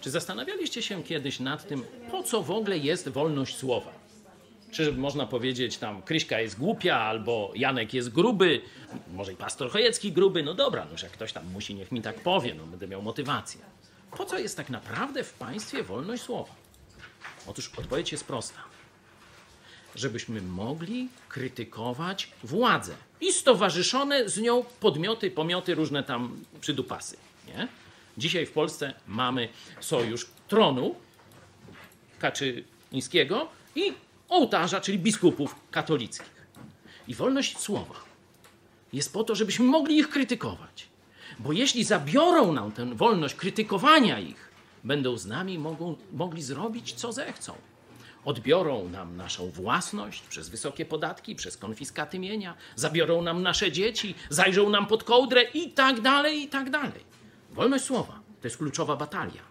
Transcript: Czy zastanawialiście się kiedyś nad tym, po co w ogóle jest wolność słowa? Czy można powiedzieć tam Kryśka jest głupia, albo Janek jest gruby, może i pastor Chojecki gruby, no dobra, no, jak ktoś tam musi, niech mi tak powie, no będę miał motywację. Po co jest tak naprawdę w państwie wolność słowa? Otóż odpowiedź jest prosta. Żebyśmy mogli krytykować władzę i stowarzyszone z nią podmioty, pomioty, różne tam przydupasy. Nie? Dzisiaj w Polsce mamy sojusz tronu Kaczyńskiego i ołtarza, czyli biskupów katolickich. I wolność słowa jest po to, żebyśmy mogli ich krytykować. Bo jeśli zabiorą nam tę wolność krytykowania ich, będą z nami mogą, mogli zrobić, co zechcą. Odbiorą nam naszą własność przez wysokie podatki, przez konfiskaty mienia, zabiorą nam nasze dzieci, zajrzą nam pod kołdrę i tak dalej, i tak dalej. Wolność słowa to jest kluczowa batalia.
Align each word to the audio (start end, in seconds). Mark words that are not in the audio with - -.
Czy 0.00 0.10
zastanawialiście 0.10 0.82
się 0.82 1.02
kiedyś 1.02 1.40
nad 1.40 1.68
tym, 1.68 1.84
po 2.10 2.22
co 2.22 2.42
w 2.42 2.50
ogóle 2.50 2.78
jest 2.78 3.08
wolność 3.08 3.56
słowa? 3.56 3.92
Czy 4.70 4.92
można 4.92 5.26
powiedzieć 5.26 5.78
tam 5.78 6.02
Kryśka 6.02 6.40
jest 6.40 6.58
głupia, 6.58 6.96
albo 6.96 7.52
Janek 7.54 7.94
jest 7.94 8.10
gruby, 8.10 8.60
może 9.12 9.32
i 9.32 9.36
pastor 9.36 9.70
Chojecki 9.70 10.12
gruby, 10.12 10.42
no 10.42 10.54
dobra, 10.54 10.86
no, 10.90 10.96
jak 11.02 11.12
ktoś 11.12 11.32
tam 11.32 11.46
musi, 11.52 11.74
niech 11.74 11.92
mi 11.92 12.02
tak 12.02 12.20
powie, 12.20 12.54
no 12.54 12.66
będę 12.66 12.88
miał 12.88 13.02
motywację. 13.02 13.60
Po 14.16 14.24
co 14.24 14.38
jest 14.38 14.56
tak 14.56 14.70
naprawdę 14.70 15.24
w 15.24 15.32
państwie 15.32 15.82
wolność 15.82 16.22
słowa? 16.22 16.54
Otóż 17.46 17.70
odpowiedź 17.78 18.12
jest 18.12 18.24
prosta. 18.24 18.60
Żebyśmy 19.94 20.42
mogli 20.42 21.08
krytykować 21.28 22.30
władzę 22.44 22.94
i 23.20 23.32
stowarzyszone 23.32 24.28
z 24.28 24.38
nią 24.38 24.64
podmioty, 24.80 25.30
pomioty, 25.30 25.74
różne 25.74 26.02
tam 26.02 26.44
przydupasy. 26.60 27.16
Nie? 27.46 27.68
Dzisiaj 28.20 28.46
w 28.46 28.52
Polsce 28.52 28.94
mamy 29.06 29.48
sojusz 29.80 30.26
tronu 30.48 30.94
Kaczyńskiego 32.18 33.48
i 33.74 33.92
ołtarza, 34.28 34.80
czyli 34.80 34.98
biskupów 34.98 35.54
katolickich. 35.70 36.46
I 37.08 37.14
wolność 37.14 37.58
słowa 37.58 37.94
jest 38.92 39.12
po 39.12 39.24
to, 39.24 39.34
żebyśmy 39.34 39.64
mogli 39.64 39.98
ich 39.98 40.08
krytykować. 40.08 40.88
Bo 41.38 41.52
jeśli 41.52 41.84
zabiorą 41.84 42.52
nam 42.52 42.72
tę 42.72 42.94
wolność 42.94 43.34
krytykowania 43.34 44.18
ich, 44.18 44.50
będą 44.84 45.16
z 45.16 45.26
nami 45.26 45.58
mogą, 45.58 45.96
mogli 46.12 46.42
zrobić, 46.42 46.92
co 46.92 47.12
zechcą. 47.12 47.54
Odbiorą 48.24 48.88
nam 48.88 49.16
naszą 49.16 49.50
własność 49.50 50.20
przez 50.20 50.48
wysokie 50.48 50.84
podatki, 50.84 51.34
przez 51.34 51.56
konfiskaty 51.56 52.18
mienia, 52.18 52.54
zabiorą 52.76 53.22
nam 53.22 53.42
nasze 53.42 53.72
dzieci, 53.72 54.14
zajrzą 54.30 54.70
nam 54.70 54.86
pod 54.86 55.04
kołdrę 55.04 55.42
i 55.42 55.70
tak 55.70 56.00
dalej, 56.00 56.42
i 56.42 56.48
tak 56.48 56.70
dalej. 56.70 57.10
Wolność 57.50 57.84
słowa 57.84 58.20
to 58.40 58.46
jest 58.46 58.56
kluczowa 58.56 58.96
batalia. 58.96 59.49